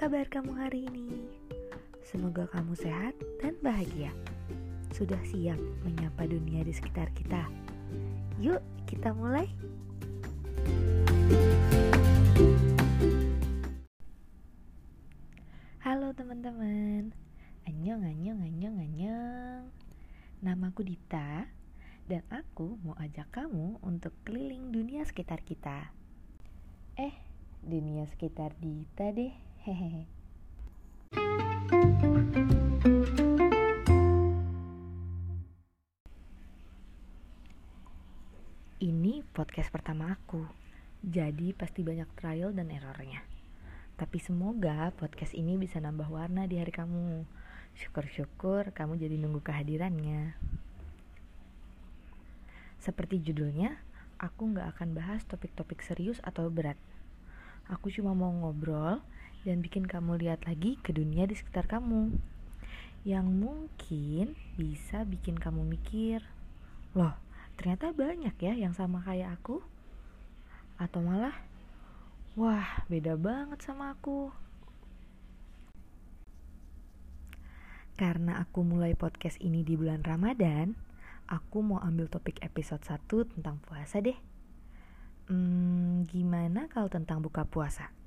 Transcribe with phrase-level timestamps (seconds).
[0.00, 1.28] kabar kamu hari ini?
[2.00, 4.08] Semoga kamu sehat dan bahagia.
[4.96, 7.44] Sudah siap menyapa dunia di sekitar kita?
[8.40, 9.44] Yuk, kita mulai.
[15.84, 17.12] Halo teman-teman.
[17.68, 19.68] Anyong, anyong, anyong, anyong.
[20.40, 21.44] Namaku Dita
[22.08, 25.92] dan aku mau ajak kamu untuk keliling dunia sekitar kita.
[26.96, 27.12] Eh,
[27.60, 29.49] dunia sekitar Dita deh.
[29.60, 30.08] Hehehe.
[38.80, 40.48] Ini podcast pertama aku.
[41.04, 43.20] Jadi pasti banyak trial dan errornya.
[44.00, 47.28] Tapi semoga podcast ini bisa nambah warna di hari kamu.
[47.76, 50.40] Syukur-syukur kamu jadi nunggu kehadirannya.
[52.80, 53.76] Seperti judulnya,
[54.16, 56.80] aku nggak akan bahas topik-topik serius atau berat.
[57.68, 59.04] Aku cuma mau ngobrol
[59.44, 62.12] dan bikin kamu lihat lagi ke dunia di sekitar kamu.
[63.08, 64.26] Yang mungkin
[64.60, 66.20] bisa bikin kamu mikir,
[66.92, 67.16] loh
[67.56, 69.64] ternyata banyak ya yang sama kayak aku.
[70.76, 71.36] Atau malah,
[72.36, 74.32] wah beda banget sama aku.
[78.00, 80.72] Karena aku mulai podcast ini di bulan Ramadan,
[81.28, 84.16] aku mau ambil topik episode 1 tentang puasa deh.
[85.28, 87.99] Hmm, gimana kalau tentang buka puasa?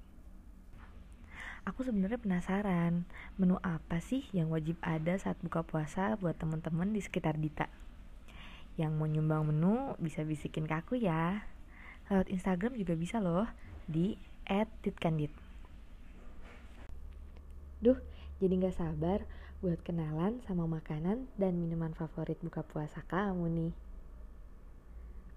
[1.63, 3.07] Aku sebenarnya penasaran,
[3.39, 7.71] menu apa sih yang wajib ada saat buka puasa buat teman-teman di sekitar Dita?
[8.75, 11.47] Yang mau nyumbang menu bisa bisikin ke aku ya.
[12.11, 13.47] Lewat Instagram juga bisa loh
[13.87, 14.19] di
[14.83, 15.31] @titkandit.
[17.79, 17.99] Duh,
[18.43, 19.23] jadi gak sabar
[19.63, 23.73] buat kenalan sama makanan dan minuman favorit buka puasa kamu nih.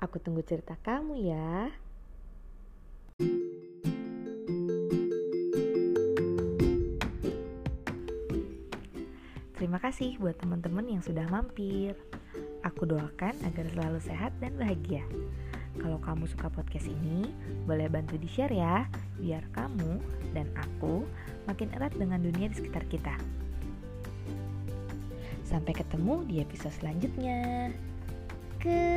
[0.02, 1.70] Aku tunggu cerita kamu ya.
[9.76, 11.92] Terima kasih buat teman-teman yang sudah mampir.
[12.64, 15.04] Aku doakan agar selalu sehat dan bahagia.
[15.76, 17.28] Kalau kamu suka podcast ini,
[17.68, 18.88] boleh bantu di-share ya,
[19.20, 20.00] biar kamu
[20.32, 21.04] dan aku
[21.44, 23.20] makin erat dengan dunia di sekitar kita.
[25.44, 27.68] Sampai ketemu di episode selanjutnya.
[28.56, 28.95] Ket.